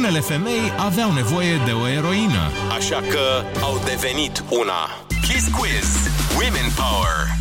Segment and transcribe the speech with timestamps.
[0.00, 2.50] unele femei aveau nevoie de o eroină.
[2.76, 5.04] Așa că au devenit una.
[5.20, 5.88] Kiss Quiz.
[6.38, 7.39] Women Power.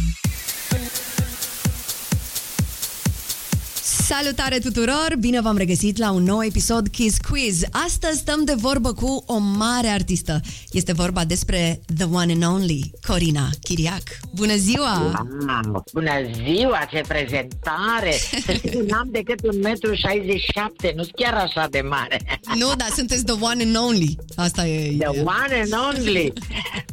[4.18, 5.16] Salutare tuturor!
[5.20, 7.64] Bine v-am regăsit la un nou episod Kiss Quiz.
[7.86, 10.40] Astăzi stăm de vorbă cu o mare artistă.
[10.72, 14.04] Este vorba despre The One and Only, Corina Chiriac.
[14.36, 15.26] Bună ziua!
[15.46, 16.12] Mamă, bună
[16.44, 18.12] ziua, ce prezentare!
[18.46, 22.20] Să știți, n-am decât 1,67 m, nu chiar așa de mare.
[22.56, 24.18] Nu, dar sunteți The One and Only.
[24.36, 24.98] Asta e...
[24.98, 26.34] The one and only!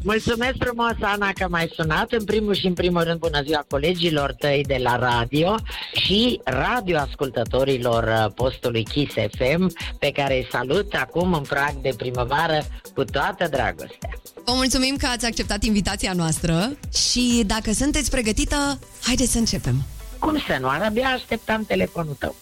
[0.02, 2.12] Mulțumesc frumos, Ana, că m-ai sunat.
[2.12, 5.55] În primul și în primul rând, bună ziua colegilor tăi de la radio
[5.92, 11.95] și radio ascultătorilor uh, postului Kiss FM, pe care îi salut acum în prag de
[11.96, 14.10] primăvară cu toată dragostea.
[14.45, 19.82] Vă mulțumim că ați acceptat invitația noastră și dacă sunteți pregătită, haideți să începem.
[20.19, 20.69] Cum să nu?
[20.69, 22.34] Abia așteptam telefonul tău.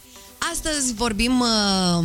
[0.53, 2.05] Astăzi vorbim uh,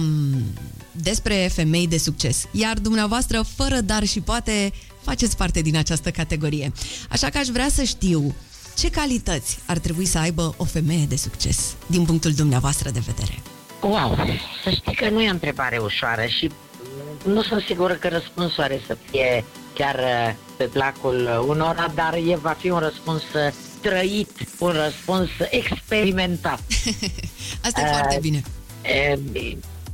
[0.91, 4.71] despre femei de succes, iar dumneavoastră, fără dar și poate,
[5.01, 6.71] faceți parte din această categorie.
[7.09, 8.35] Așa că aș vrea să știu
[8.79, 13.39] ce calități ar trebui să aibă o femeie de succes, din punctul dumneavoastră de vedere.
[13.81, 14.17] Wow,
[14.63, 16.51] să știi că nu e o întrebare ușoară și
[17.25, 22.35] nu sunt sigură că răspunsul are să fie chiar uh, pe placul unora, dar e,
[22.35, 26.61] va fi un răspuns uh, trăit, un răspuns experimentat.
[27.65, 28.43] Asta e Uh, foarte bine.
[28.81, 29.19] E,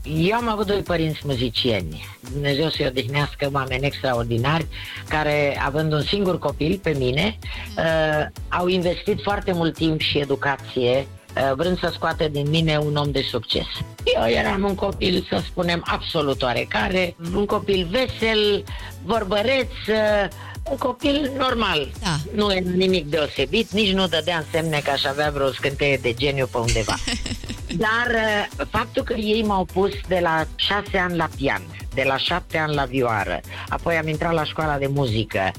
[0.08, 2.06] Eu am avut doi părinți muzicieni.
[2.32, 4.68] Dumnezeu să-i odihnească oameni extraordinari
[5.10, 7.38] care, având un singur copil pe mine,
[7.78, 12.96] uh, au investit foarte mult timp și educație uh, vrând să scoată din mine un
[12.96, 13.68] om de succes.
[14.04, 18.64] Eu eram un copil, să spunem, absolut oarecare, un copil vesel,
[19.04, 20.28] vorbăreț, uh,
[20.70, 21.88] un copil normal.
[22.02, 22.16] Da.
[22.36, 26.14] Nu e nimic deosebit, nici nu dădea în semne că aș avea vreo scânteie de
[26.14, 26.96] geniu pe undeva.
[27.78, 31.62] Dar uh, faptul că ei m-au pus de la șase ani la pian,
[31.94, 35.52] de la șapte ani la vioară, apoi am intrat la școala de muzică,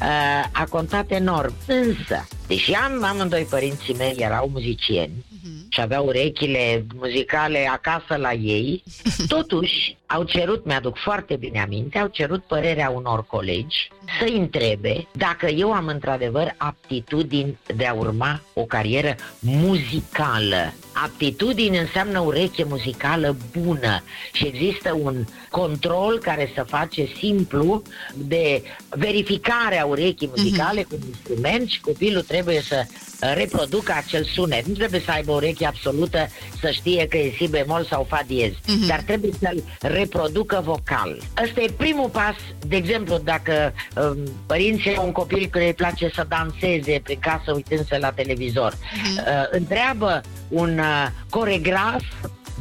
[0.00, 1.54] uh, a contat enorm.
[1.66, 5.24] Însă, deși am amândoi părinții mei erau muzicieni
[5.68, 8.82] și aveau urechile muzicale acasă la ei,
[9.28, 15.46] totuși au cerut, mi-aduc foarte bine aminte, au cerut părerea unor colegi să întrebe dacă
[15.46, 20.72] eu am într-adevăr aptitudini de a urma o carieră muzicală.
[20.92, 27.82] Aptitudini înseamnă ureche muzicală bună și există un control care se face simplu
[28.14, 34.24] de verificare a urechii muzicale cu un instrument și copilul trebuie să uh, reproducă acel
[34.24, 34.66] sunet.
[34.66, 36.28] Nu trebuie să aibă o ureche absolută
[36.60, 38.86] să știe că e si bemol sau fa diez, Mhm.
[38.86, 39.62] dar trebuie să-l
[40.00, 41.18] reproducă vocal.
[41.44, 42.34] Ăsta e primul pas,
[42.66, 44.16] de exemplu, dacă um,
[44.46, 49.22] părinții au un copil care îi place să danseze prin casă uitându-se la televizor, uh,
[49.50, 52.02] întreabă un uh, coregraf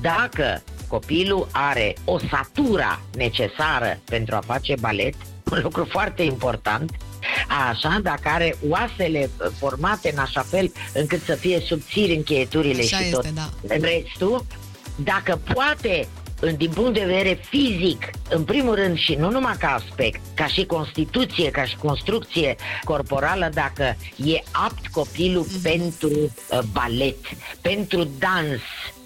[0.01, 5.13] dacă copilul are osatura necesară pentru a face balet,
[5.51, 6.91] un lucru foarte important,
[7.69, 12.97] Așa, dacă are oasele uh, formate în așa fel încât să fie subțiri încheieturile Așa
[12.97, 13.49] și este, tot da.
[13.67, 14.45] restul,
[14.95, 16.18] dacă poate în-
[16.57, 20.65] din punct de vedere fizic, în primul rând și nu numai ca aspect, ca și
[20.65, 27.17] constituție, ca și construcție corporală, dacă e apt copilul pentru uh, balet,
[27.61, 28.61] pentru dans.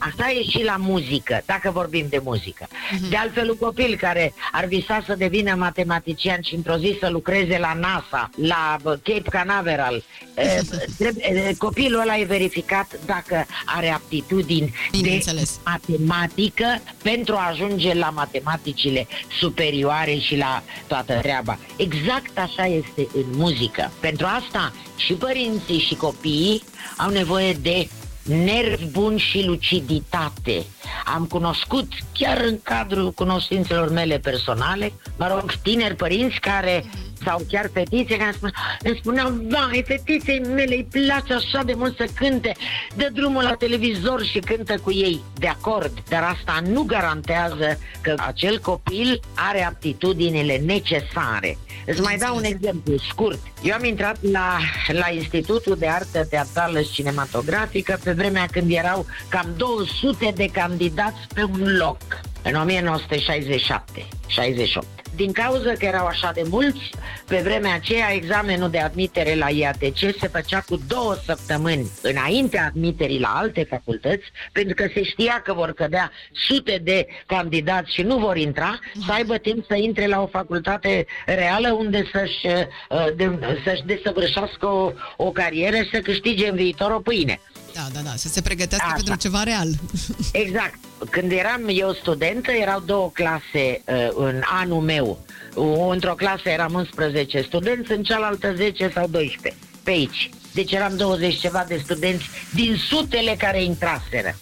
[0.09, 2.67] Asta e și la muzică, dacă vorbim de muzică.
[3.09, 7.57] De altfel, un copil care ar visa să devină matematician și într-o zi să lucreze
[7.57, 10.03] la NASA, la uh, Cape Canaveral,
[10.35, 10.59] uh,
[10.97, 15.59] trebuie- uh, copilul ăla e verificat dacă are aptitudini de Bineînțeles.
[15.65, 19.07] matematică pentru a ajunge la matematicile
[19.39, 21.57] superioare și la toată treaba.
[21.77, 23.91] Exact așa este în muzică.
[23.99, 26.63] Pentru asta și părinții și copiii
[26.97, 27.87] au nevoie de
[28.23, 30.63] nervi buni și luciditate.
[31.05, 36.83] Am cunoscut, chiar în cadrul cunoștințelor mele personale, mă rog, tineri părinți care
[37.25, 38.51] sau chiar fetițe care îmi spune,
[38.83, 42.51] îmi spuneau, vai, fetiței mele îi place așa de mult să cânte,
[42.95, 45.21] dă drumul la televizor și cântă cu ei.
[45.37, 51.57] De acord, dar asta nu garantează că acel copil are aptitudinile necesare.
[51.85, 53.39] Îți mai dau un exemplu scurt.
[53.61, 59.05] Eu am intrat la, la Institutul de Artă Teatrală și Cinematografică pe vremea când erau
[59.29, 61.97] cam 200 de candidați pe un loc,
[62.43, 64.87] în 1967, 68.
[65.15, 66.89] Din cauza că erau așa de mulți,
[67.27, 73.19] pe vremea aceea examenul de admitere la IATC se făcea cu două săptămâni înaintea admiterii
[73.19, 78.17] la alte facultăți, pentru că se știa că vor cădea sute de candidați și nu
[78.17, 83.39] vor intra, să aibă timp să intre la o facultate reală unde să-și, uh, de,
[83.65, 87.39] să-și desăvârșească o, o carieră și să câștige în viitor o pâine.
[87.73, 88.95] Da, da, da, să se pregătească Așa.
[88.95, 89.67] pentru ceva real.
[90.43, 90.77] Exact.
[91.09, 95.19] Când eram eu studentă, erau două clase uh, în anul meu.
[95.55, 99.61] O- Într-o clasă eram 11 studenți, în cealaltă 10 sau 12.
[99.83, 100.29] Pe aici.
[100.53, 102.23] Deci eram 20 ceva de studenți
[102.53, 104.35] din sutele care intraseră.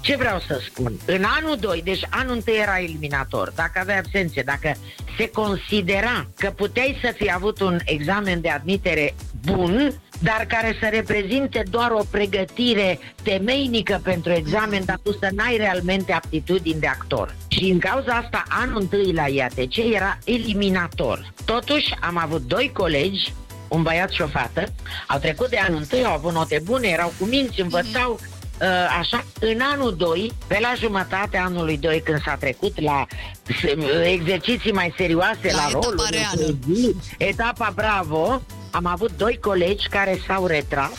[0.00, 0.92] Ce vreau să spun?
[1.04, 4.74] În anul 2, deci anul 1 era eliminator, dacă aveai absențe, dacă
[5.18, 9.14] se considera că puteai să fi avut un examen de admitere
[9.44, 15.56] bun, dar care să reprezinte doar o pregătire temeinică pentru examen, dar tu să n-ai
[15.56, 17.34] realmente aptitudini de actor.
[17.48, 21.32] Și în cauza asta, anul 1 la IATC era eliminator.
[21.44, 23.32] Totuși, am avut doi colegi
[23.68, 24.64] un băiat și o fată,
[25.06, 28.12] au trecut de anul întâi, au avut note bune, erau cu minți, învățau,
[28.60, 28.66] uh,
[28.98, 33.06] așa, în anul 2, pe la jumătatea anului 2, când s-a trecut la
[33.60, 33.76] se-
[34.12, 36.56] exerciții mai serioase, La la, etapa roluri, reală.
[36.66, 38.42] poezii, etapa Bravo,
[38.76, 40.92] am avut doi colegi care s-au retras,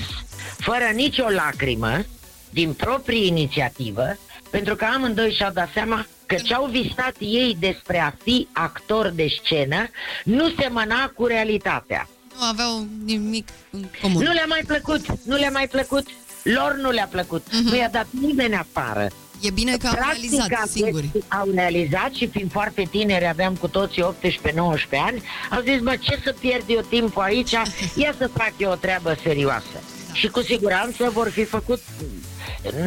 [0.58, 2.06] fără nicio lacrimă,
[2.50, 4.18] din proprie inițiativă,
[4.50, 9.28] pentru că amândoi și-au dat seama că ce-au visat ei despre a fi actor de
[9.44, 9.88] scenă
[10.24, 12.10] nu semăna cu realitatea.
[12.40, 14.24] Nu aveau nimic în comun.
[14.24, 16.08] Nu le-a mai plăcut, nu le-a mai plăcut,
[16.44, 17.68] lor nu le-a plăcut, Mhm.
[17.70, 19.08] nu i-a dat nimeni afară.
[19.42, 21.10] E bine că au realizat singuri.
[21.28, 24.06] Au realizat și fiind foarte tineri, aveam cu toții 18-19
[24.92, 27.52] ani, au zis, mă, ce să pierd eu timpul aici,
[28.04, 29.82] ia să fac eu o treabă serioasă.
[30.14, 31.82] Și cu siguranță vor fi făcut,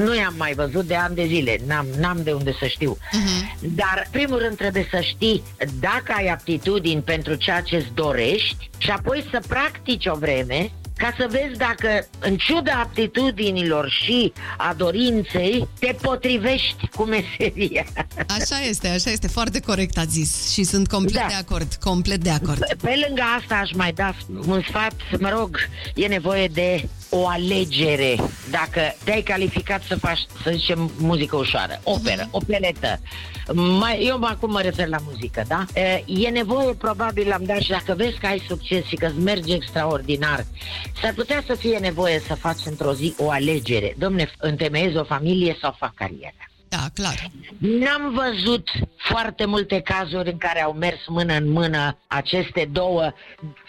[0.04, 2.96] nu i-am mai văzut de ani de zile, n-am, n-am de unde să știu.
[3.12, 3.74] Mhm.
[3.74, 5.42] Dar, primul rând, trebuie să știi
[5.80, 10.70] dacă ai aptitudini pentru ceea ce îți dorești și apoi să practici o vreme
[11.00, 17.84] ca să vezi dacă, în ciuda aptitudinilor și a dorinței, te potrivești cu meseria.
[18.28, 21.26] Așa este, așa este, foarte corect a zis și sunt complet Da.
[21.28, 22.58] de acord, complet de acord.
[22.58, 24.14] Pe, pe lângă asta aș mai da
[24.46, 25.56] un sfat, mă rog,
[25.94, 28.16] e nevoie de o alegere.
[28.50, 33.00] Dacă te-ai calificat să faci, să zicem, muzică ușoară, operă, opeletă,
[33.54, 35.64] mai, eu mă- acum mă refer la muzică, da?
[35.74, 39.18] E, E nevoie, probabil, am dat și dacă vezi că ai succes și că îți
[39.18, 40.44] merge extraordinar,
[41.02, 43.94] s-ar putea să fie nevoie să faci într-o zi o alegere.
[43.98, 46.34] Domne, întemeiez o familie sau fac carieră?
[46.70, 47.30] Da, clar.
[47.58, 53.12] N-am văzut foarte multe cazuri în care au mers mână în mână aceste două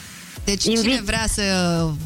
[0.45, 1.41] Deci Invit- cine vrea să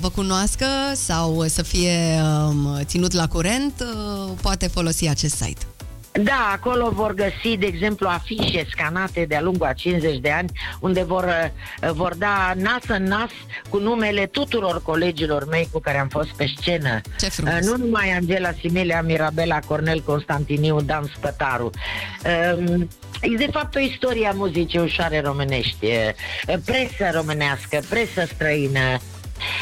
[0.01, 5.65] vă cunoască sau să fie um, ținut la curent, uh, poate folosi acest site.
[6.24, 11.03] Da, acolo vor găsi, de exemplu, afișe scanate de-a lungul a 50 de ani, unde
[11.03, 11.24] vor,
[11.84, 13.29] uh, vor da nas în nas
[13.70, 17.01] cu numele tuturor colegilor mei cu care am fost pe scenă.
[17.20, 17.53] Ce frumos.
[17.53, 21.70] Uh, Nu numai Angela Similia, Mirabela, Cornel Constantiniu, Dan Spătaru.
[22.58, 22.88] Um,
[23.21, 26.15] E de fapt o istorie a muzicii ușoare românești, e,
[26.65, 29.00] presă românească, presă străină,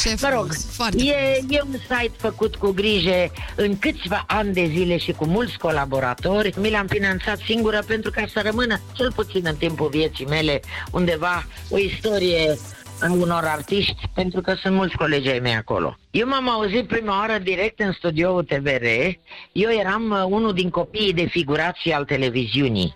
[0.01, 4.53] Ce Mă frumos, rog, foarte e, e un site făcut cu grijă în câțiva ani
[4.53, 6.53] de zile și cu mulți colaboratori.
[6.59, 10.59] Mi l-am finanțat singură pentru ca să rămână, cel puțin în timpul vieții mele,
[10.91, 15.97] undeva o istorie a unor artiști, pentru că sunt mulți colegi ai mei acolo.
[16.11, 18.85] Eu m-am auzit prima oară direct în studioul TVR.
[19.51, 22.95] Eu eram uh, unul din copiii de figurații al televiziunii.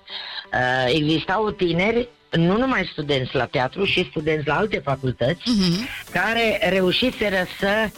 [0.53, 6.11] Uh, existau tineri nu numai studenți la teatru, și studenți la alte facultăți, uh-huh.
[6.11, 7.89] care reușiseră să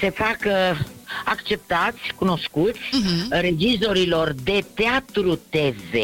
[0.00, 0.76] se facă
[1.24, 3.40] acceptați, cunoscuți, uh-huh.
[3.40, 5.94] regizorilor de teatru TV,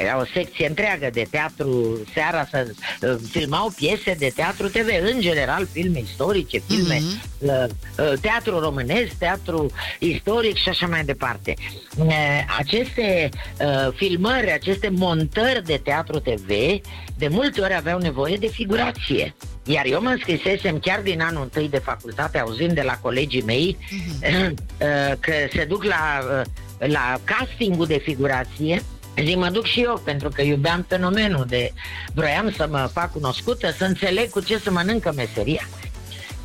[0.00, 2.66] era o secție întreagă de teatru seara să
[3.00, 7.38] uh, filmau piese de teatru TV, în general filme istorice, filme uh-huh.
[7.38, 7.64] uh,
[7.98, 11.54] uh, teatru românesc, teatru istoric și așa mai departe.
[11.96, 13.28] Uh, aceste
[13.60, 16.48] uh, filmări, aceste montări de teatru TV
[17.18, 19.34] de multe ori aveau nevoie de figurație.
[19.64, 23.76] Iar eu mă înscrisesem chiar din anul întâi de facultate, auzind de la colegii mei
[23.80, 24.54] uh-huh.
[25.20, 26.44] că se duc la, uh,
[26.78, 28.82] la castingul de figurație
[29.24, 31.72] Zic, mă duc și eu, pentru că iubeam fenomenul de...
[32.14, 35.68] Vroiam să mă fac cunoscută, să înțeleg cu ce să mănâncă meseria.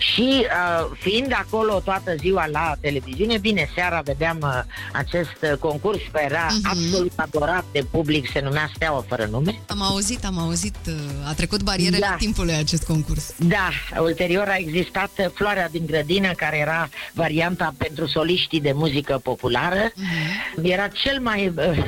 [0.01, 4.59] Și uh, fiind acolo toată ziua la televiziune, bine, seara vedeam uh,
[4.93, 6.69] acest uh, concurs care era uh-huh.
[6.69, 9.59] absolut adorat de public, se numea Steaua fără nume.
[9.67, 10.93] Am auzit, am auzit, uh,
[11.29, 12.15] a trecut barierele da.
[12.19, 13.33] timpului acest concurs.
[13.37, 19.19] Da, ulterior a existat uh, Floarea din grădină, care era varianta pentru soliștii de muzică
[19.23, 19.89] populară.
[19.89, 20.63] Uh-huh.
[20.63, 21.53] Era cel mai...
[21.57, 21.83] Uh,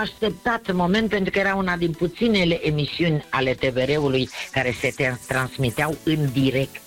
[0.00, 6.32] așteptat moment pentru că era una din puținele emisiuni ale TVR-ului care se transmiteau în
[6.32, 6.80] direct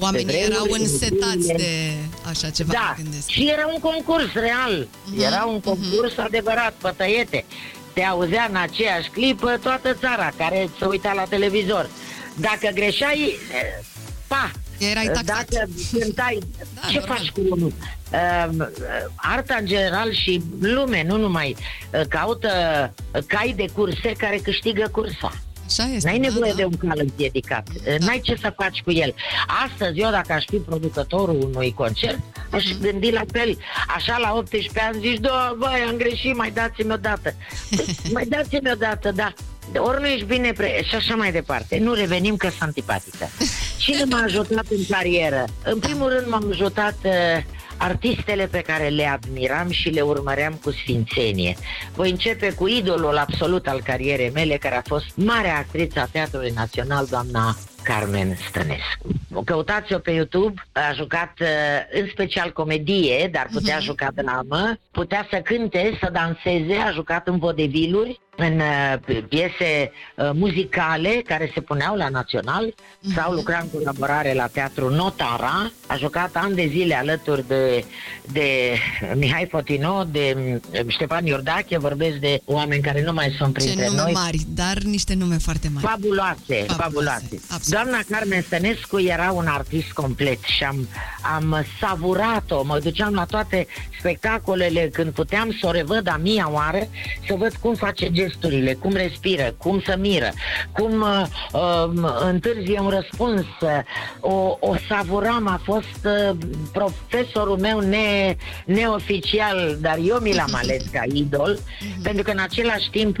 [0.00, 1.92] Oamenii erau însetați de
[2.28, 3.28] așa ceva, da, gândesc.
[3.28, 4.86] și era un concurs real.
[4.86, 5.24] Uh-huh.
[5.26, 6.24] Era un concurs uh-huh.
[6.24, 7.44] adevărat, pătăiete.
[7.92, 11.90] Te auzea în aceeași clipă toată țara care se uita la televizor.
[12.36, 13.38] Dacă greșeai,
[14.26, 15.24] pa, Erai taxat.
[15.24, 16.38] Dacă cântai,
[16.74, 17.16] da, ce normal.
[17.16, 17.72] faci cu unul?
[18.12, 18.66] Uh,
[19.16, 21.56] arta în general și lume, nu numai,
[21.92, 22.50] uh, caută
[23.26, 25.32] cai de curse care câștigă cursa.
[25.70, 26.56] Așa este, N-ai da, nevoie da.
[26.56, 27.68] de un cal împiedicat.
[27.84, 28.06] Da.
[28.06, 29.14] N-ai ce să faci cu el.
[29.66, 32.18] Astăzi, eu dacă aș fi producătorul unui concert,
[32.50, 32.80] aș mm-hmm.
[32.80, 33.58] gândi la fel.
[33.94, 37.34] Așa la 18 ani zici, da, băi, am greșit, mai dați-mi o dată.
[38.16, 39.32] mai dați-mi o dată, da.
[39.76, 40.82] Ori nu ești bine pre...
[40.88, 41.78] și așa mai departe.
[41.78, 43.28] Nu revenim că sunt antipatică.
[43.78, 45.44] Cine m-a ajutat în carieră?
[45.64, 47.12] În primul rând m-am ajutat uh,
[47.80, 51.56] artistele pe care le admiram și le urmăream cu sfințenie.
[51.94, 56.50] Voi începe cu idolul absolut al carierei mele, care a fost marea actriță a Teatrului
[56.50, 59.06] Național, doamna Carmen Stănescu.
[59.32, 61.48] O căutați-o pe YouTube, a jucat uh,
[62.00, 63.82] în special comedie, dar putea uh-huh.
[63.82, 70.30] juca dramă, putea să cânte, să danseze, a jucat în vodeviluri, în uh, piese uh,
[70.34, 73.14] muzicale care se puneau la național uh-huh.
[73.14, 75.70] sau lucra în colaborare la teatru Notara.
[75.86, 77.84] A jucat ani de zile alături de,
[78.32, 78.76] de
[79.14, 83.88] Mihai Fotino, de um, Ștefan Iordache, vorbesc de oameni care nu mai sunt printre Ce
[83.88, 84.12] nume noi.
[84.12, 85.86] mari, dar niște nume foarte mari.
[85.86, 87.40] Fabuloase, fabuloase.
[87.46, 87.70] fabuloase.
[87.70, 90.88] Doamna Carmen Stănescu era un artist complet și am,
[91.34, 92.62] am savurat-o.
[92.64, 93.66] Mă duceam la toate
[93.98, 96.88] spectacolele când puteam să o revăd a mia oară,
[97.26, 100.32] să văd cum face gesturile, cum respiră, cum să miră,
[100.72, 101.22] cum uh,
[101.52, 103.46] uh, întârzie un răspuns.
[104.20, 106.36] O, o savuram, a fost uh,
[106.72, 112.02] profesorul meu ne, neoficial, dar eu mi l-am ales ca idol, mhm.
[112.02, 113.16] pentru că în același timp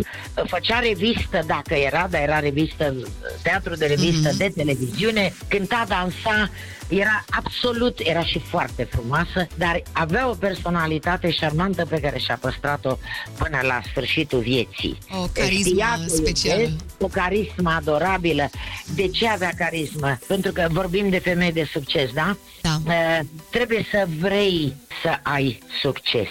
[0.46, 2.94] făcea revistă, dacă era, dar era revistă,
[3.42, 4.36] teatru de revistă mm-hmm.
[4.36, 6.50] de televiziune, cânta, dansa,
[6.90, 12.96] era absolut, era și foarte frumoasă, dar avea o personalitate șarmantă pe care și-a păstrat-o
[13.38, 14.98] până la sfârșitul vieții.
[15.22, 16.68] O carismă specială.
[16.98, 18.50] O carismă adorabilă.
[18.94, 20.18] De ce avea carismă?
[20.26, 22.36] Pentru că vorbim de femei de succes, da?
[22.60, 22.76] Da.
[22.86, 23.20] Uh,
[23.50, 26.28] trebuie să vrei să ai succes.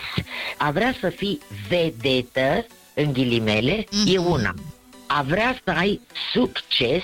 [0.58, 4.14] A vrea să fii vedetă, în ghilimele, mm-hmm.
[4.14, 4.32] e mhm.
[4.32, 4.54] una.
[5.08, 6.02] A vrea să ai
[6.34, 7.04] succes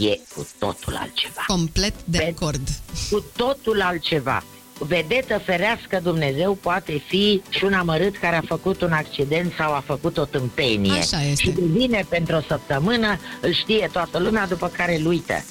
[0.00, 1.44] e cu totul altceva.
[1.46, 2.68] Complet de Pe- acord.
[3.10, 4.42] Cu totul altceva.
[4.78, 9.82] Vedetă ferească Dumnezeu poate fi și un amărât care a făcut un accident sau a
[9.86, 10.92] făcut o tâmpenie.
[10.98, 11.42] Așa este.
[11.42, 15.44] Și devine pentru o săptămână, îl știe toată lumea, după care îl uită.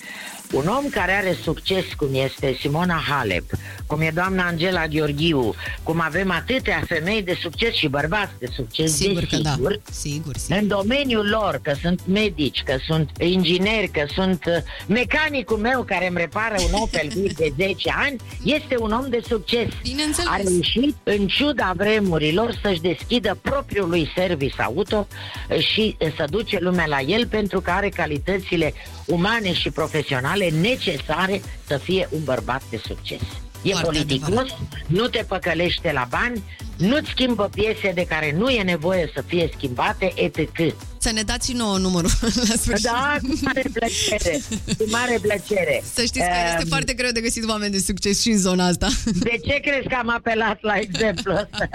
[0.51, 3.43] Un om care are succes, cum este Simona Halep,
[3.85, 5.53] cum e doamna Angela Gheorghiu,
[5.83, 9.51] cum avem atâtea femei de succes și bărbați de succes, sigur că da.
[9.51, 10.35] Sigur, sigur.
[10.47, 14.53] în domeniul lor, că sunt medici, că sunt ingineri, că sunt uh,
[14.87, 19.67] mecanicul meu care îmi repară un Opel de 10 ani, este un om de succes.
[19.81, 20.29] Bineînțeles.
[20.31, 25.07] A reușit, în ciuda vremurilor, să-și deschidă propriul lui service auto
[25.59, 28.73] și să duce lumea la el pentru că are calitățile
[29.11, 33.21] umane și profesionale necesare să fie un bărbat de succes.
[33.61, 34.59] E Foarte politicos, adevărat.
[34.87, 36.43] nu te păcălește la bani,
[36.77, 40.49] nu-ți schimbă piese de care nu e nevoie să fie schimbate, etc.
[40.97, 42.09] Să ne dați și nouă numărul
[42.49, 42.85] la sfârșit.
[42.85, 44.39] Da, cu mare plăcere,
[44.77, 45.83] cu mare plăcere.
[45.93, 48.65] Să știți că este Um, foarte greu de găsit oameni de succes și în zona
[48.65, 48.87] asta.
[49.29, 51.69] De ce crezi că am apelat la exemplu ăsta?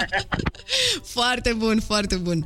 [1.17, 2.45] foarte bun, foarte bun.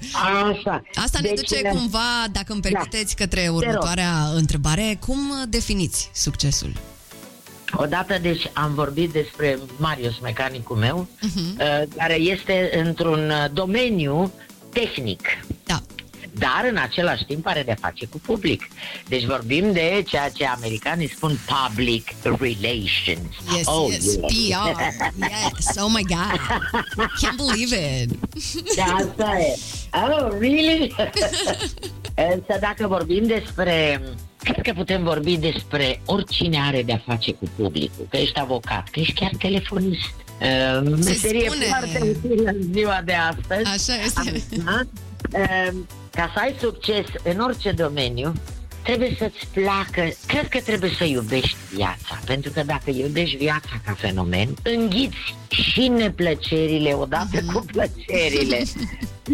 [0.52, 0.82] Așa.
[0.94, 3.56] Asta ne Deci, duce ne- cumva, dacă îmi permiteți, către rog.
[3.56, 4.96] următoarea întrebare.
[5.06, 5.18] Cum
[5.48, 6.72] definiți succesul?
[7.76, 14.32] Odată, deci, am vorbit despre Marius, mecanicul meu, uh, care este într-un uh, domeniu
[14.72, 15.20] tehnic.
[15.64, 15.82] Da.
[16.38, 18.68] Dar în același timp are de face cu public.
[19.08, 23.34] Deci vorbim de ceea ce americanii spun public relations.
[23.56, 24.18] Yes, oh, yes,
[24.48, 24.72] yeah.
[24.72, 25.24] PR.
[25.56, 26.40] Yes, oh my God.
[27.22, 28.10] Can't believe it.
[28.76, 29.58] Da, asta e.
[29.92, 30.94] Oh, really?
[32.34, 34.00] Însă dacă vorbim despre
[34.42, 39.00] Cred că putem vorbi despre oricine are de-a face cu publicul, că ești avocat, că
[39.00, 40.14] ești chiar telefonist.
[40.40, 41.64] Uh, meserie spune.
[41.64, 43.90] foarte utilă în ziua de astăzi.
[43.90, 44.02] Așa
[44.34, 44.56] este.
[44.64, 44.80] Da?
[45.32, 45.68] Uh,
[46.10, 48.32] Ca să ai succes în orice domeniu,
[48.82, 53.94] trebuie să-ți placă, cred că trebuie să iubești viața, pentru că dacă iubești viața ca
[53.98, 58.62] fenomen, înghiți și neplăcerile odată cu plăcerile.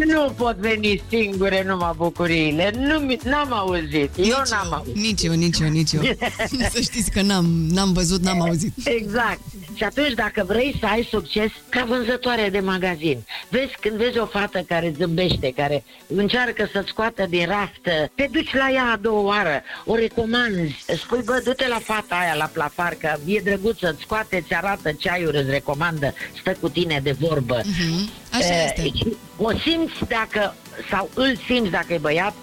[0.05, 4.95] Nu pot veni singure numai bucuriile, nu, mi- n-am auzit, eu Nici n-am auzit.
[4.95, 6.01] Nici eu, nici eu, nici eu.
[6.73, 8.73] Să știți că n-am, n-am văzut, n-am auzit.
[8.83, 9.39] Exact.
[9.73, 14.25] Și atunci dacă vrei să ai succes ca vânzătoare de magazin, vezi când vezi o
[14.25, 19.36] fată care zâmbește, care încearcă să scoată din raft, te duci la ea a doua
[19.37, 24.01] oară, o recomanzi, spui, bă, du-te la fata aia la plafar, că e drăguță, îți
[24.01, 27.61] scoate, ți arată ceaiuri, îți recomandă, stă cu tine de vorbă.
[27.63, 28.09] Mhm.
[28.31, 28.81] Așa Eh, este.
[28.97, 30.55] și O simți dacă,
[30.89, 32.33] sau îl simți dacă e băiat,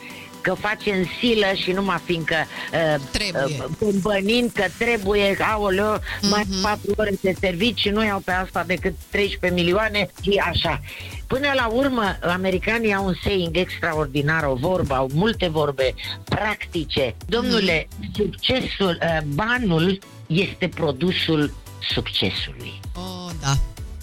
[0.44, 2.34] că face în silă și numai fiindcă
[2.72, 3.42] uh, Trebuie.
[3.58, 6.30] uh, îmbănind că trebuie, aoleo, Mhm.
[6.30, 10.80] mai patru ore de servici și nu iau pe asta decât 13 milioane și așa.
[11.26, 17.14] Până la urmă, americanii au un saying extraordinar, o vorbă, au multe vorbe practice.
[17.26, 18.10] Domnule, Mhm.
[18.14, 21.54] succesul, uh, banul este produsul
[21.94, 22.80] succesului.
[22.96, 23.52] Oh, da.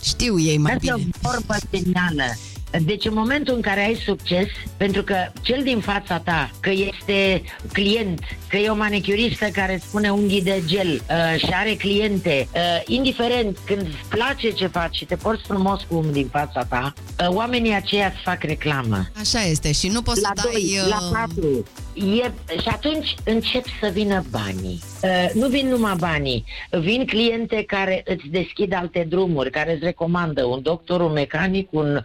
[0.04, 1.10] Știu ei mai Asta e bine.
[1.24, 2.34] o vorbă genială.
[2.80, 4.48] Deci în momentul în care ai succes,
[4.78, 7.42] pentru că cel din fața ta, că este
[7.74, 12.48] client, că e o manicuristă care îți pune unghii de gel uh, și are cliente,
[12.54, 16.64] uh, indiferent când îți place ce faci și te porți frumos cu unul din fața
[16.64, 19.08] ta, uh, oamenii aceia îți fac reclamă.
[19.20, 20.62] Așa este și nu poți La să dai...
[20.62, 21.66] 2, uh, la 4.
[21.94, 24.80] E, și atunci încep să vină banii.
[25.04, 30.44] Uh, nu vin numai banii, vin cliente care îți deschid alte drumuri, care îți recomandă
[30.44, 32.02] un doctor, un mecanic, un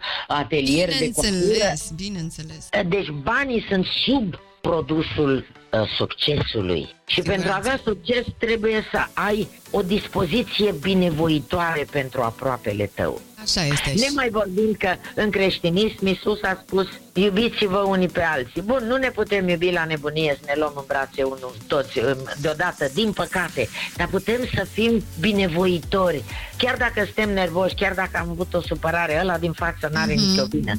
[0.57, 1.35] atelier de costură.
[1.37, 2.69] Bineînțeles, bineînțeles.
[2.73, 6.79] Uh, Deci banii sunt sub produsul uh, succesului.
[7.05, 7.31] Și Siguranță.
[7.31, 13.21] pentru a avea succes trebuie să ai o dispoziție binevoitoare pentru aproapele tău.
[13.47, 13.93] Așa este.
[13.95, 18.61] Ne mai vorbim că în creștinism Iisus a spus iubiți-vă unii pe alții.
[18.61, 22.17] Bun, nu ne putem iubi la nebunie să ne luăm în brațe unul toți um,
[22.41, 26.23] deodată, din păcate, dar putem să fim binevoitori.
[26.57, 30.23] Chiar dacă suntem nervoși, chiar dacă am avut o supărare, ăla din față n-are Mhm.
[30.29, 30.73] nicio vină.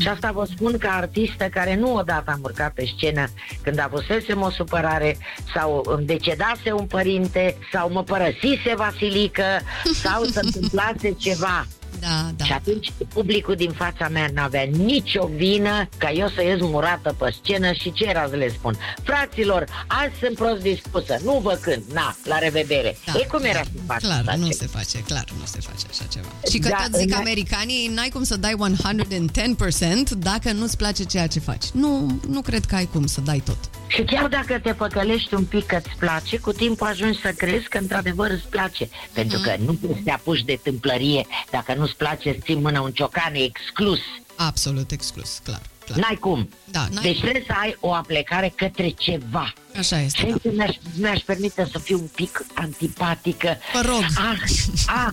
[0.00, 3.24] Și asta vă spun ca artistă care nu odată am urcat pe scenă
[3.62, 5.16] când avusesem o supărare
[5.54, 9.44] sau îmi decedase un părinte sau mă părăsise Vasilică
[10.04, 11.66] sau se întâmplase ceva.
[12.00, 12.44] Da, da.
[12.44, 17.34] Și atunci publicul din fața mea n-avea nicio vină ca eu să ies murată pe
[17.42, 18.76] scenă și ce era să le spun?
[19.02, 22.96] Fraților, azi sunt prost dispusă, nu vă cânt, na, la revedere.
[23.06, 24.56] Da, e cum era să faci Clar, așa nu ceva?
[24.58, 26.26] se face, clar, nu se face așa ceva.
[26.50, 31.04] Și că Da, tot zic în- americanii, n-ai cum să dai 110% dacă nu-ți place
[31.04, 31.64] ceea ce faci.
[31.72, 33.58] Nu, nu cred că ai cum să dai tot.
[33.86, 37.68] Și chiar dacă te păcălești un pic că îți place, cu timpul ajungi să crezi
[37.68, 38.88] că într-adevăr îți place.
[39.12, 42.80] Pentru că nu poți să te apuci de tâmplărie dacă nu-ți place să ții mână
[42.80, 44.00] un ciocan exclus.
[44.36, 45.60] Absolut exclus, clar.
[45.84, 45.98] clar.
[45.98, 46.48] N-ai cum.
[46.64, 49.52] Da, n-ai deci trebuie să ai o aplecare către ceva.
[49.78, 50.18] Așa este.
[50.18, 53.58] Și aici mi-aș, mi-aș permite să fiu un pic antipatică.
[53.72, 54.04] Vă rog.
[54.16, 54.40] Ah,
[54.86, 55.12] ah,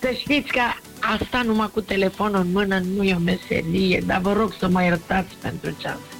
[0.00, 0.60] să știți că
[1.00, 4.82] asta numai cu telefonul în mână nu e o meserie, dar vă rog să mă
[4.82, 6.11] iertați pentru ce am spus.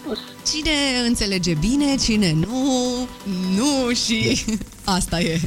[0.51, 3.09] Cine înțelege bine, cine nu,
[3.55, 4.45] nu și
[4.85, 5.41] asta e.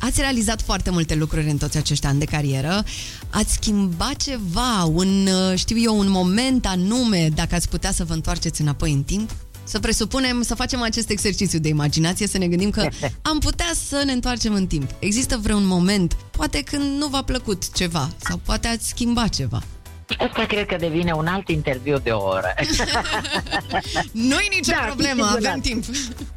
[0.00, 2.84] Ați realizat foarte multe lucruri în toți acești ani de carieră.
[3.30, 8.12] Ați schimbat ceva, un, uh, știu eu, un moment anume, dacă ați putea să vă
[8.12, 9.30] întoarceți înapoi în timp?
[9.64, 12.88] Să presupunem, să facem acest exercițiu de imaginație, să ne gândim că
[13.22, 14.90] am putea să ne întoarcem în timp.
[14.98, 19.62] Există vreun moment, poate când nu v-a plăcut ceva, sau poate ați schimbat ceva.
[20.18, 22.54] Asta cred că devine un alt interviu de o oră.
[24.12, 25.68] Nu-i nicio Da, problemă, cu avem siguranță.
[25.68, 25.84] timp.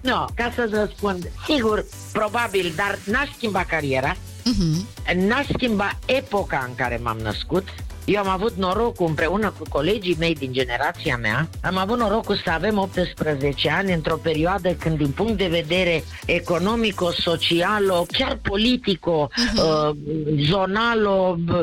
[0.02, 4.88] nu, ca să răspund, sigur, probabil, dar n-aș schimba cariera, Mhm.
[5.28, 7.68] n-aș schimba epoca în care m-am născut,
[8.06, 12.50] Eu am avut norocul împreună cu colegii mei din generația mea, am avut norocul să
[12.50, 19.90] avem 18 ani într-o perioadă când din punct de vedere economico-socialo, chiar politico, uh-huh.
[19.90, 19.96] uh,
[20.50, 21.62] zonalo uh,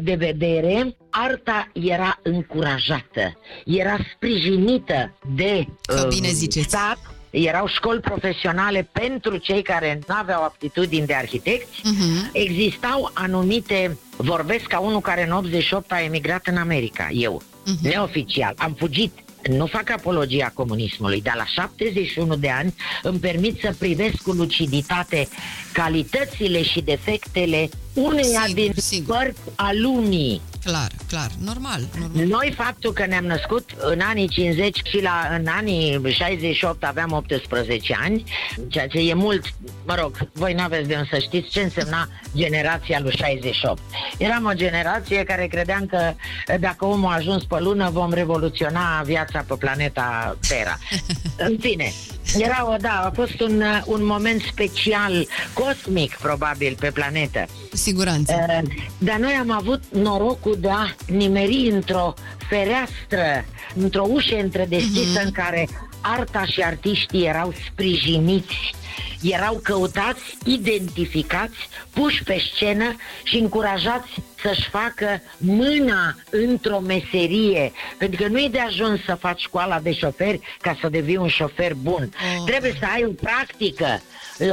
[0.00, 6.66] de vedere, arta era încurajată, era sprijinită de Că bine ziceți.
[6.68, 6.98] stat,
[7.30, 12.30] erau școli profesionale pentru cei care nu aveau aptitudini de arhitecți, Mhm.
[12.32, 17.78] existau anumite, vorbesc ca unul care în 88 a emigrat în America, eu, Mhm.
[17.88, 19.12] neoficial, am fugit
[19.50, 25.28] nu fac apologia comunismului, dar la 71 de ani îmi permit să privesc cu luciditate
[25.72, 29.16] calitățile și defectele uneia Sigur, din sigur.
[29.16, 30.40] părți a lumii.
[30.64, 32.26] Clar, clar, normal, normal.
[32.26, 37.96] Noi faptul că ne-am născut în anii 50 și la, în anii 68 aveam 18
[38.02, 38.24] ani,
[38.68, 39.44] ceea ce e mult,
[39.86, 43.80] mă rog, voi n-aveți de unde să știți ce însemna generația lui 68.
[44.18, 46.14] Eram o generație care credeam că
[46.60, 50.78] dacă omul a ajuns pe lună vom revoluționa viața pe planeta Terra.
[51.46, 51.92] în fine,
[52.40, 57.46] era o, da, a fost un, un moment special, cosmic probabil pe planetă.
[57.70, 58.34] Cu siguranță.
[58.48, 62.14] Uh, Dar noi am avut norocul de a nimeri într-o
[62.48, 65.68] fereastră, într-o ușă întredeschisă în care
[66.00, 68.74] arta și artiștii erau sprijiniți,
[69.22, 71.56] erau căutați, identificați,
[71.92, 74.10] puși pe scenă și încurajați
[74.42, 77.72] să-și facă mâna într-o meserie.
[77.98, 81.28] Pentru că nu e de ajuns să faci școala de șoferi ca să devii un
[81.28, 82.12] șofer bun.
[82.38, 82.44] Oh.
[82.44, 84.00] Trebuie să ai o practică.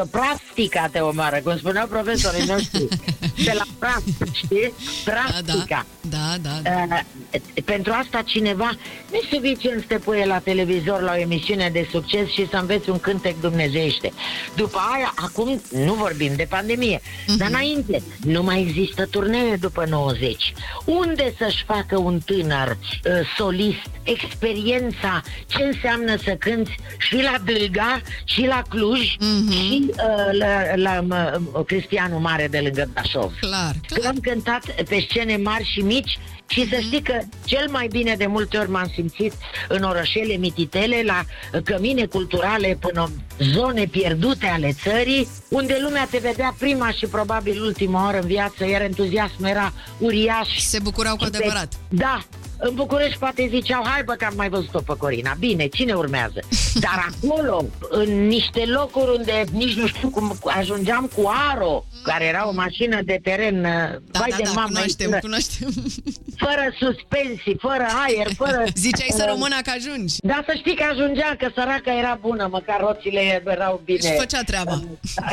[0.01, 2.87] O practica te omoară, cum spuneau profesorii noștri.
[3.45, 4.73] De la practică, știi?
[5.05, 5.85] Da, Practica.
[6.01, 6.85] da, da, da.
[6.89, 6.99] da.
[7.33, 8.71] Uh, pentru asta cineva
[9.11, 12.57] nu e suficient să te pui la televizor la o emisiune de succes și să
[12.57, 14.11] înveți un cântec dumnezeiește.
[14.55, 17.01] După aia, acum nu vorbim de pandemie,
[17.37, 20.53] dar înainte nu mai există turnee după 90.
[20.85, 28.01] Unde să-și facă un tânăr uh, solist experiența ce înseamnă să cânti și la Dâlga,
[28.23, 28.99] și la Cluj,
[29.51, 29.95] și uh,
[30.31, 31.05] la, la
[31.53, 33.33] uh, Cristianul Mare de lângă Brașov.
[33.39, 34.11] Clar, Că clar.
[34.11, 38.25] am cântat pe scene mari și mici și să știi că cel mai bine de
[38.25, 39.33] multe ori m-am simțit
[39.67, 41.23] în orășele mititele, la
[41.63, 47.61] cămine culturale până în zone pierdute ale țării, unde lumea te vedea prima și probabil
[47.61, 50.57] ultima oră în viață, iar entuziasmul era uriaș.
[50.57, 51.73] Se bucurau cu Și pe- adevărat.
[51.89, 52.19] Da,
[52.61, 55.33] în București poate ziceau, hai bă că am mai văzut-o pe Corina.
[55.39, 56.39] Bine, cine urmează?
[56.85, 62.47] Dar acolo, în niște locuri unde nici nu știu cum ajungeam cu Aro, care era
[62.47, 65.69] o mașină de teren, Da, vai da, de da, mamă, cunoaștem, fără, cunoaștem.
[66.37, 68.63] fără suspensii, fără aer, fără...
[68.85, 70.15] Ziceai să Uh, rămână că ajungi.
[70.17, 73.99] Da, să știi că ajungea, că săraca era bună, măcar roțile erau bine.
[73.99, 74.81] Și făcea treaba.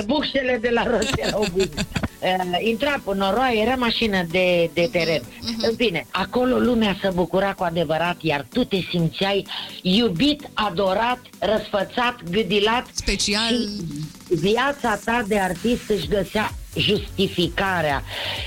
[0.06, 1.68] Buxele de la roți erau bune.
[2.20, 5.22] Uh, intra pe noroaie, era mașină de, de teren.
[5.60, 9.46] În fine, acolo lumea se bucura cu adevărat, iar tu te simțeai
[9.82, 13.48] iubit, adorat, răsfățat, gâdilat Special.
[13.48, 13.84] și
[14.28, 18.02] viața ta de artist își găsea justificarea.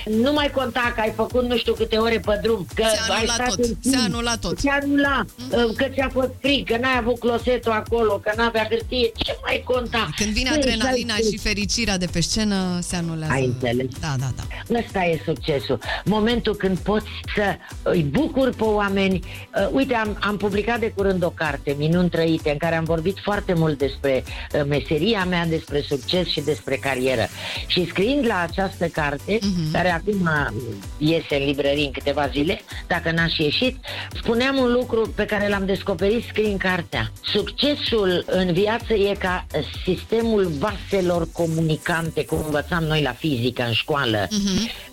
[0.05, 3.17] Nu mai conta că ai făcut nu știu câte ore pe drum, că Se ai
[3.17, 4.59] anula stat tot, în se timp, anula tot.
[4.59, 9.11] Se anula, uh, că ți-a fost frig, că n-ai avut closetul acolo, că n-avea hârtie,
[9.15, 10.09] ce mai conta?
[10.15, 13.33] Când vine Nu adrenalina exista- și fericirea de pe scenă, se anulează.
[13.33, 13.85] Ai înțeles?
[13.99, 14.43] Da, da, da.
[14.79, 15.79] Ăsta e succesul.
[16.05, 19.19] Momentul când poți să îi bucuri pe oameni.
[19.55, 23.17] Uh, uite, am, am publicat de curând o carte, Minuni Trăite, în care am vorbit
[23.23, 27.27] foarte mult despre uh, meseria mea, despre succes și despre carieră.
[27.67, 29.71] Și scriind la această carte, Mhm.
[29.71, 30.61] care acum uh,
[30.97, 33.77] iese în librării în câteva zile, dacă n-aș ieșit,
[34.21, 37.11] spuneam un lucru pe care l-am descoperit scriind cartea.
[37.23, 43.73] Succesul în viață e ca uh, sistemul vaselor comunicante, cum învățam noi la fizică în
[43.73, 44.27] școală.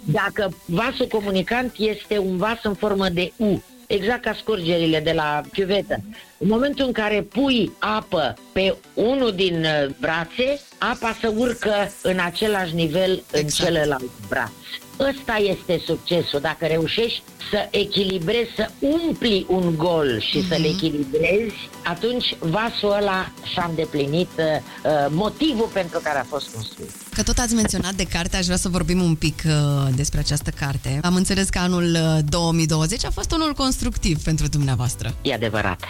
[0.05, 5.41] Dacă vasul comunicant este un vas în formă de U, exact ca scurgerile de la
[5.53, 5.97] chiuvetă.
[6.39, 12.19] În momentul în care pui apă pe unul din uh, brațe, apa se urcă în
[12.19, 13.71] același nivel în Exact.
[13.71, 14.51] celălalt braț.
[14.99, 16.41] Ăsta este succesul.
[16.41, 23.67] Dacă reușești să echilibrezi, să umpli un gol și să-l echilibrezi, atunci vasul ăla și-a
[23.69, 24.45] îndeplinit uh,
[24.85, 27.06] uh, motivul pentru care a fost construit.
[27.17, 29.53] Că tot ați menționat de carte, aș vrea să vorbim un pic uh,
[29.95, 31.01] despre această carte.
[31.03, 35.15] Am înțeles că anul uh, 2020 a fost unul constructiv pentru dumneavoastră.
[35.23, 35.85] E adevărat.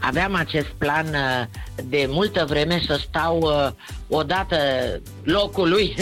[0.00, 3.70] Aveam acest plan uh, de multă vreme să stau uh,
[4.08, 4.56] odată
[5.22, 5.94] locului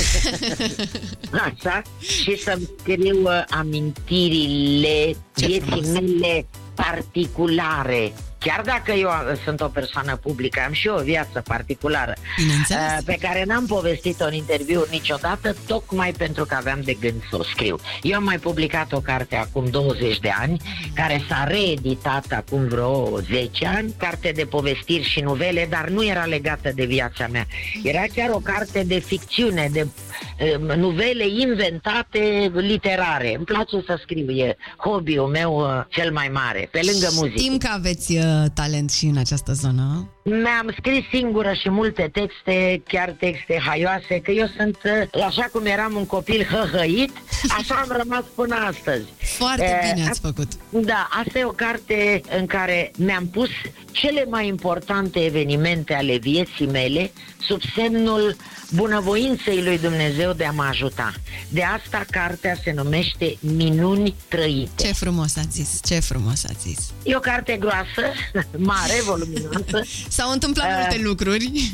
[1.46, 9.10] așa, și să-mi scriu uh, amintirile vieții mele particulare chiar dacă eu
[9.44, 12.82] sunt o persoană publică, am și eu o viață particulară Bineînțeles.
[12.82, 17.36] uh, pe care n-am povestit-o în interviu niciodată, tocmai pentru că aveam de gând să
[17.36, 17.76] o scriu.
[18.02, 20.56] Eu am mai publicat o carte acum 20 de ani,
[20.94, 26.24] care s-a reeditat acum vreo 10 ani, carte de povestiri și novele, dar nu era
[26.24, 27.46] legată de viața mea.
[27.82, 33.34] Era chiar o carte de ficțiune, de uh, novele inventate literare.
[33.34, 37.38] Îmi place să scriu, e hobby-ul meu uh, cel mai mare, pe lângă muzică.
[37.38, 38.24] Știm că aveți uh,
[38.54, 40.08] talent și în această zonă.
[40.24, 45.66] Mi-am scris singură și multe texte, chiar texte haioase, că eu sunt, uh, așa cum
[45.66, 47.12] eram un copil hăhăit,
[47.58, 49.04] așa am rămas până astăzi.
[49.18, 50.48] Foarte Eh, bine ați făcut.
[50.70, 53.48] Da, asta e o carte în care mi-am pus
[53.90, 57.10] cele mai importante evenimente ale vieții mele
[57.40, 58.36] sub semnul
[58.74, 61.12] bunăvoinței lui Dumnezeu de a mă ajuta.
[61.48, 64.86] De asta cartea se numește Minuni trăite.
[64.86, 66.92] Ce frumos ați zis, ce frumos ați zis.
[67.02, 68.12] E o carte groasă,
[68.70, 69.82] mare, voluminoasă,
[70.16, 70.74] S-au întâmplat Eh.
[70.80, 71.50] multe lucruri.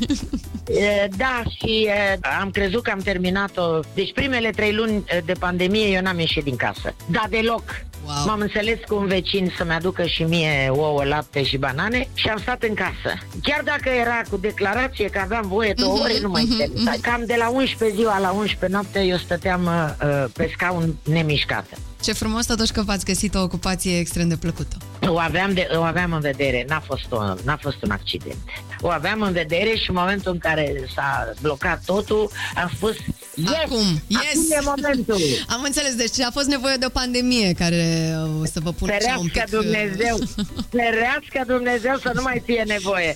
[0.67, 3.79] E, Da, și e, am crezut că am terminat-o.
[3.93, 6.95] Deci primele trei luni e, de pandemie eu n-am ieșit din casă.
[7.11, 7.63] Da, deloc.
[8.05, 8.25] Wow.
[8.25, 12.37] M-am înțeles cu un vecin să-mi aducă și mie ouă, lapte și banane și am
[12.37, 13.17] stat în casă.
[13.43, 16.93] Chiar dacă era cu declarație că aveam voie două ore, nu mai interesa.
[17.01, 21.77] Cam de la 11 ziua la 11 noapte eu stăteam uh, uh, pe scaun nemișcată.
[22.05, 24.77] Ce frumos totuși că v-ați găsit o ocupație extrem de plăcută.
[25.07, 28.35] O aveam, de, o aveam în vedere, n-a fost, o, n-a fost un accident.
[28.81, 32.95] O aveam în vedere și în momentul în care s-a blocat totul, am spus,
[33.35, 34.21] yes, Acum, yes!
[34.29, 35.21] acum e momentul.
[35.55, 38.91] Am înțeles, deci a fost nevoie de o pandemie care uh, o să vă pună
[38.93, 39.59] așa un Ferească pic...
[39.59, 40.17] uh, Dumnezeu,
[40.77, 43.15] ferească Dumnezeu să nu mai fie nevoie.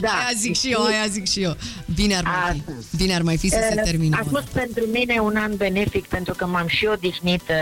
[0.00, 0.08] Da.
[0.08, 1.56] Aia zic și eu, aia zic și eu.
[1.94, 2.70] Bine ar mai fi.
[2.78, 2.96] Asta.
[2.96, 4.16] Bine ar mai fi să se Eh, termine.
[4.20, 7.56] A fost pentru mine un an benefic pentru că m-am și odihnit eh,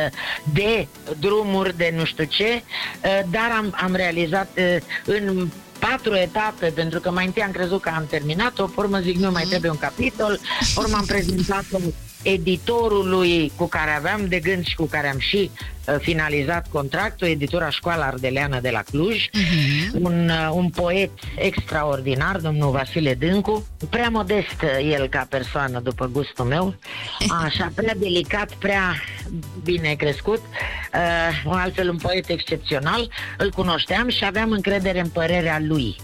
[0.53, 0.87] de
[1.21, 2.63] drumuri, de nu știu ce, eh,
[3.31, 5.49] dar am, am realizat eh, în
[5.89, 9.31] patru etape, pentru că mai întâi am crezut că am terminat-o, pe urmă zic nu
[9.31, 10.41] mai trebuie un capitol,
[10.75, 11.79] pe urmă am prezentat-o
[12.23, 15.51] editorului cu care aveam de gând și cu care am și
[15.87, 19.29] uh, finalizat contractul, editura Școala Ardeleană de la Cluj,
[19.93, 26.09] un, uh, un poet extraordinar, domnul Vasile Dâncu, prea modest uh, el ca persoană după
[26.13, 26.75] gustul meu,
[27.45, 28.95] așa, prea delicat, prea
[29.63, 30.84] bine crescut, uh,
[31.45, 35.97] un altfel un poet excepțional, îl cunoșteam și aveam încredere în părerea lui.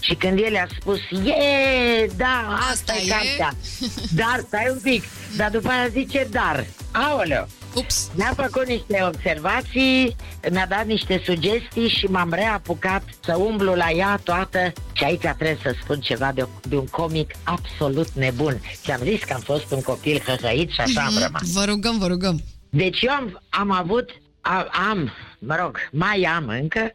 [0.00, 3.54] Și când el a spus, e, da, asta, Asta e e?" cartea,
[4.20, 5.04] dar, stai un pic,
[5.36, 8.10] dar după aia zice dar, aoleo, Ups!
[8.14, 10.16] mi-a făcut niște observații,
[10.50, 15.58] mi-a dat niște sugestii și m-am reapucat să umblu la ea toată și aici trebuie
[15.62, 18.60] să spun ceva de, de un comic absolut nebun.
[18.82, 21.52] Ți-am zis că am fost un copil hăhăit și așa am rămas.
[21.52, 22.40] Vă rugăm, vă rugăm.
[22.70, 24.10] Deci eu am, am avut,
[24.48, 26.92] a, am, mă rog, mai am încă,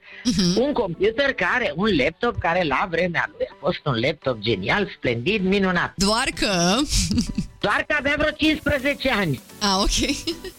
[0.56, 5.44] un computer care, un laptop care la vremea lui a fost un laptop genial, splendid,
[5.46, 5.94] minunat.
[5.96, 6.76] Doar că...
[7.66, 9.42] Doar că avea vreo 15 ani.
[9.62, 9.90] A, ok.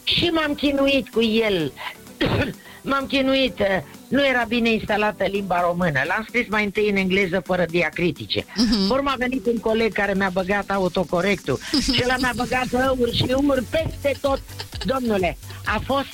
[0.04, 1.72] Și m-am chinuit cu el.
[2.90, 3.58] m-am chinuit.
[3.58, 3.66] uh,
[4.08, 6.00] Nu era bine instalată limba română.
[6.06, 8.40] L-am scris mai întâi în engleză fără diacritice.
[8.40, 8.88] Uh-huh.
[8.90, 11.58] Urmă a venit un coleg care mi-a băgat autocorectul.
[11.82, 14.40] și ăla mi-a băgat ăuri și uri peste tot.
[14.84, 16.06] Domnule, a fost...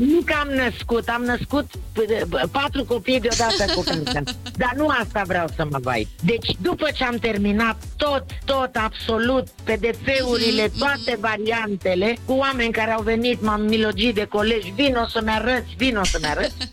[0.00, 4.22] Nu că am născut, am născut p- p- patru copii deodată cu cancer.
[4.62, 6.08] Dar nu asta vreau să mă vai.
[6.24, 13.02] Deci după ce am terminat tot, tot, absolut, PDF-urile, toate variantele, cu oameni care au
[13.02, 16.54] venit, m-am milogit de colegi, vino să-mi arăți, vino să-mi arăți.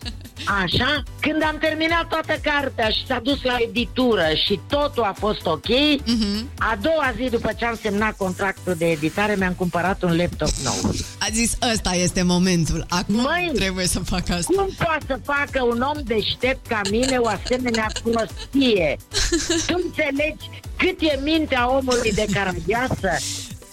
[0.64, 5.46] Așa, când am terminat toată cartea și s-a dus la editură și totul a fost
[5.46, 5.66] ok,
[6.58, 10.92] a doua zi după ce am semnat contractul de editare mi-am cumpărat un laptop nou.
[11.18, 12.86] A zis, ăsta este momentul.
[12.88, 13.50] Acum Măi!
[13.54, 14.52] trebuie să fac asta.
[14.56, 18.96] Cum poate să facă un om deștept ca mine o asemenea prostie?
[19.66, 23.10] Tu înțelegi cât e mintea omului de caragioasă?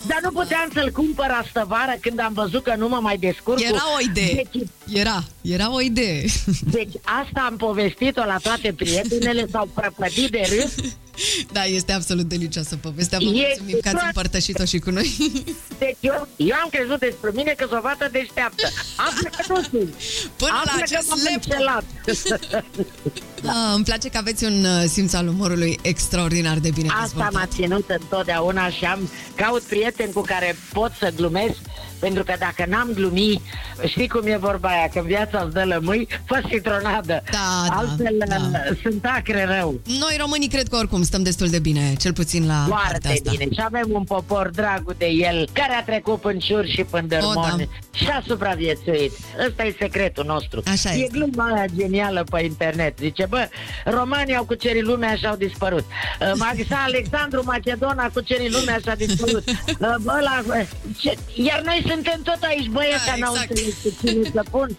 [0.07, 3.57] Dar nu puteam să-l cumpăr astă vară când am văzut că nu mă mai descurc.
[3.57, 4.43] cu Era o idee.
[4.51, 6.25] 10 Era, era o idee.
[6.71, 10.73] Deci asta am povestit-o la toate prietenele, s-au prăpădit de râs.
[11.51, 13.17] Da, este absolut delicioasă povestea.
[13.17, 14.05] Vă E mulțumim că ați clar.
[14.05, 15.15] împărtășit-o și cu noi.
[15.77, 18.67] Deci eu, eu am crezut despre mine că s-o fată deșteaptă.
[18.95, 19.93] Află că nu sunt.
[20.37, 21.51] Până la Află că acest m-am laptop.
[21.51, 21.83] înșelat.
[23.41, 27.23] Da, îmi place că aveți un uh, simț al umorului extraordinar de bine Asta m-a
[27.25, 27.51] dezvoltat.
[27.53, 31.55] ținut întotdeauna și am caut prieteni cu care pot să glumesc
[32.05, 33.41] Pentru că dacă n-am glumit,
[33.87, 37.23] știi cum e vorba aia, că viața îți dă lămâi, fă citronadă.
[37.31, 38.37] Da, da, Altfel da.
[38.81, 39.79] sunt acre rău.
[39.99, 43.31] Noi românii cred că oricum stăm destul de bine, cel puțin la partea Foarte asta.
[43.31, 43.43] bine.
[43.53, 47.35] Și avem un popor dragul de el, care a trecut până șur și până dărmon
[47.37, 47.63] O, da.
[47.91, 49.11] și a supraviețuit.
[49.47, 50.61] Ăsta e secretul nostru.
[50.65, 51.17] Așa e este.
[51.17, 52.97] gluma aia genială pe internet.
[52.99, 53.47] Zice, bă,
[53.85, 55.85] romanii au cucerit lumea și au dispărut.
[56.19, 59.43] Uh, Magisa Alexandru Macedon a cucerit lumea și a dispărut.
[59.79, 60.43] Uh, Bă, la,
[60.97, 63.49] ce, iar noi suntem tot aici, băie, Da, că n-au exact.
[63.49, 64.77] înțeles cu cine să pun.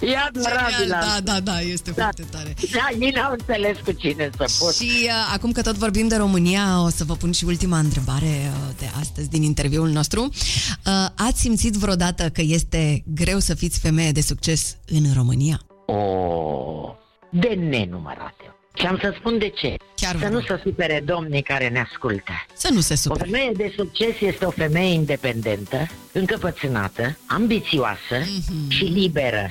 [0.00, 0.74] e adorabil.
[0.78, 1.20] Genial, asta.
[1.20, 2.02] da, da, da, este Da.
[2.02, 2.54] foarte tare.
[2.72, 4.72] Da, ei n-au înțeles cu cine să pun.
[4.72, 8.26] Și uh, acum că tot vorbim de România, o să vă pun și ultima întrebare
[8.52, 10.22] uh, de astăzi din interviul nostru.
[10.22, 15.60] Uh, ați simțit vreodată că este greu să fiți femeie de succes în România?
[15.86, 16.96] O,
[17.30, 18.55] de nenumărate.
[18.78, 19.74] Și am să spun de ce.
[19.94, 20.32] Chiar să vreau.
[20.32, 22.32] nu se supere domnii care ne ascultă.
[22.52, 23.24] Să nu se O supere.
[23.24, 28.70] femeie de succes este o femeie independentă, încăpățânată, ambițioasă Mhm.
[28.70, 29.50] și liberă.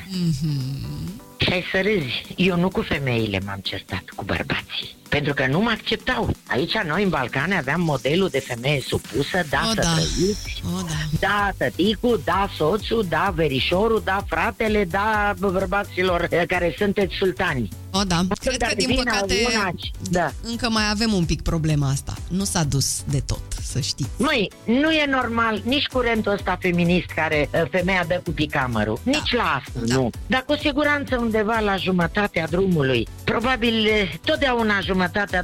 [1.37, 4.95] Și ai să râzi, eu nu cu femeile m-am certat, cu bărbații.
[5.09, 6.29] Pentru că nu mă acceptau.
[6.47, 9.91] Aici noi în Balcane aveam modelul de femeie supusă, da O, să da.
[9.93, 11.17] trăiți, O, da.
[11.19, 17.69] da tăticul, da soțul, da verișorul, da fratele, da bărbaților eh, care sunteți sultani.
[17.91, 18.21] O, da.
[18.39, 20.31] Cred că, Dar din vine păcate, una și- da.
[20.43, 22.13] încă mai avem un pic problema asta.
[22.29, 24.09] Nu s-a dus de tot, să știți.
[24.17, 28.99] Măi, nu e normal nici curentul ăsta feminist care uh, femeia dă cu picamărul.
[29.03, 29.95] Nici la asta, Da.
[29.95, 30.09] nu.
[30.27, 33.07] Dar cu siguranță undeva la jumătatea drumului.
[33.23, 34.93] Probabil uh, totdeauna jumătatea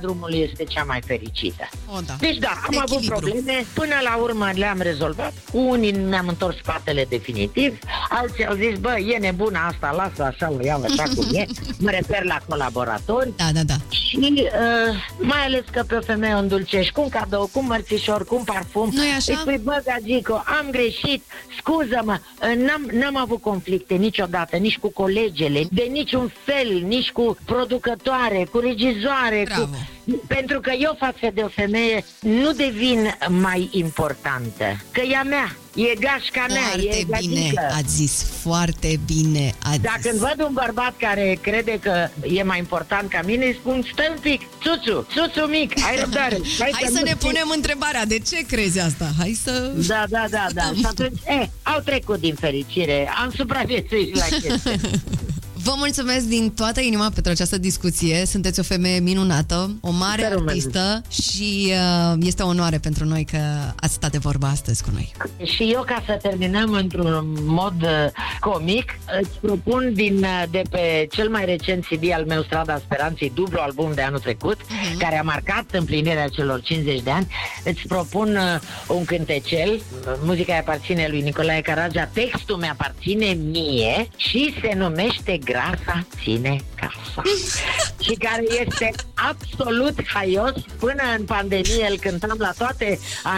[0.01, 1.69] drumului este cea mai fericită.
[1.95, 2.13] O, da.
[2.19, 3.17] Deci da, am avut Echilibru.
[3.19, 5.33] probleme, până la urmă le-am rezolvat.
[5.51, 10.51] Cu unii mi-am întors spatele definitiv, alții au zis, bă, e nebună asta, lasă așa,
[10.51, 11.45] o iau așa cum e.
[11.77, 13.33] Mă refer la colaboratori.
[13.35, 13.75] Da, da, da.
[13.89, 17.65] Și uh, mai ales că pe o femeie o îndulcești cu un cadou, cu un
[17.65, 18.89] mărțișor, cu un parfum.
[18.93, 19.31] Nu-i așa?
[19.31, 21.23] Îi spui, bă, gagico, am greșit,
[21.57, 27.37] scuză-mă, uh, n-am, n-am avut conflicte niciodată, nici cu colegele, de niciun fel, nici cu
[27.45, 29.63] producătoare, cu regizoare, Bravo.
[29.63, 30.21] cu...
[30.27, 35.55] Pentru că eu față de o femeie nu devin mai importantă, că e a mea,
[35.75, 37.61] e gașca mea, e Foarte bine gagică.
[37.75, 40.11] ați zis, foarte bine ați Dacă zis.
[40.11, 44.07] îmi văd un bărbat care crede că e mai important ca mine, îi spun, stai
[44.11, 46.37] un pic, țuțu, țuțu mic, ai răbdare.
[46.59, 49.09] Hai să nu ne știi." punem întrebarea, de ce crezi asta?
[49.19, 49.71] Hai să...
[49.87, 50.63] Da, da, da, da.
[50.79, 54.71] Și atunci, eh, au trecut din fericire, am supraviețuit la chestia.
[55.63, 58.25] Vă mulțumesc din toată inima pentru această discuție.
[58.25, 61.67] Sunteți o femeie minunată, o mare Super artistă și
[62.11, 63.37] uh, este o onoare pentru noi că
[63.75, 65.11] ați stat de vorbă astăzi cu noi.
[65.43, 67.89] Și eu, ca să terminăm într-un mod uh,
[68.39, 73.31] comic, îți propun din, uh, de pe cel mai recent CD al meu, Strada Speranței,
[73.35, 74.97] dublu album de anul trecut, Mhm.
[74.97, 77.27] care a marcat împlinirea celor 50 de ani,
[77.63, 79.81] îți propun uh, un cântecel,
[80.23, 87.21] muzica îi aparține lui Nicolae Caragea, textul mi-aparține mie și se numește Grasa ține casa.
[87.99, 90.51] și care este absolut haios.
[90.79, 93.31] Până în pandemie îl cântam la toate a,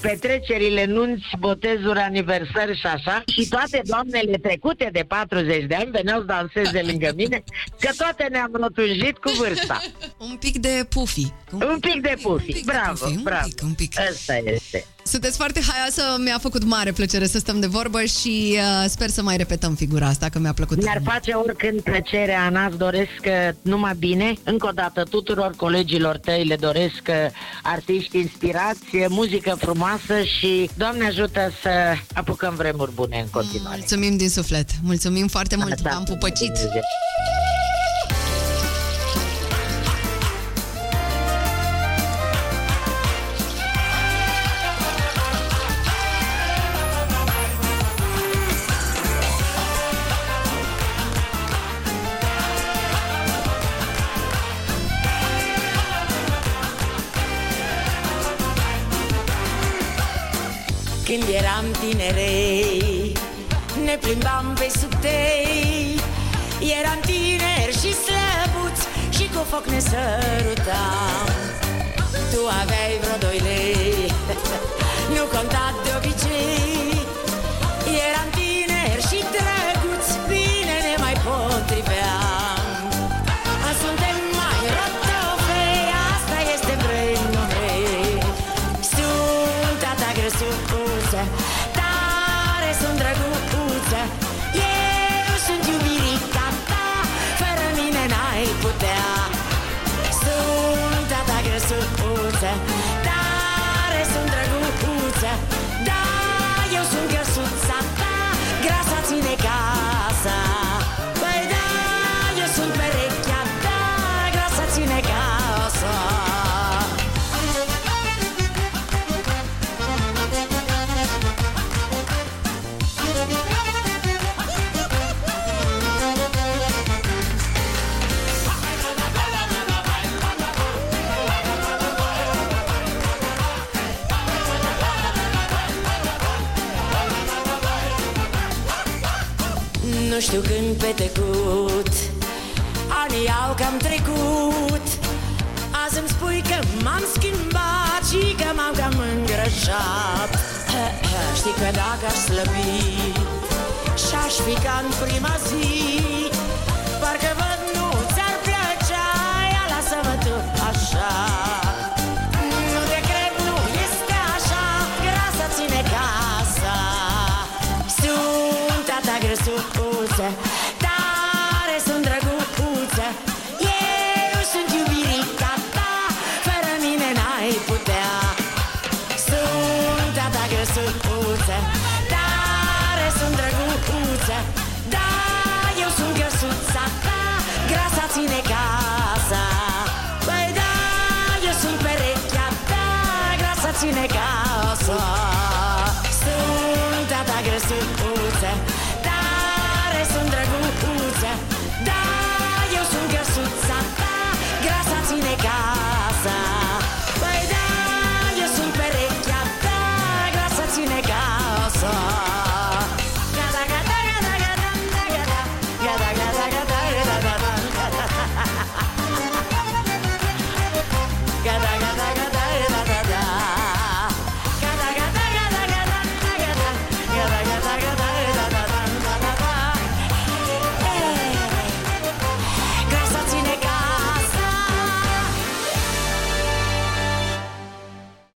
[0.00, 3.22] petrecerile, nunți, botezuri, aniversări și așa.
[3.26, 7.42] Și toate doamnele trecute de 40 de ani veneau să danseze lângă mine,
[7.80, 9.80] că toate ne-am rotunjit cu vârsta.
[10.18, 11.32] Un pic de pufi.
[11.52, 12.44] Un pic de Un pufi.
[12.52, 13.46] pic de Bravo, pufi, un bravo.
[13.48, 13.98] pic, un pic.
[13.98, 14.84] Asta este.
[15.06, 19.22] Sunteți foarte haioasă, mi-a făcut mare plăcere să stăm de vorbă și uh, sper să
[19.22, 20.82] mai repetăm figura asta, că mi-a plăcut.
[20.82, 24.32] Mi-ar face oricând plăcerea, Ana, îți doresc uh, numai bine.
[24.44, 27.14] Încă o dată tuturor colegilor tăi le doresc uh,
[27.62, 31.70] artiști inspirați, uh, muzică frumoasă și Doamne ajută să
[32.14, 33.76] apucăm vremuri bune în continuare.
[33.76, 34.70] Mulțumim din suflet.
[34.82, 35.80] Mulțumim foarte mult.
[35.80, 35.90] Da.
[35.90, 36.52] V-am pupăcit.
[61.16, 63.12] Când eram tinerei
[63.84, 66.00] Ne plimbam pe subtei
[66.78, 68.82] Eram tineri și slăbuți
[69.16, 71.26] Și cu foc ne sărutam.
[72.32, 74.12] Tu aveai vreo doi lei
[75.14, 76.83] Nu conta de obicei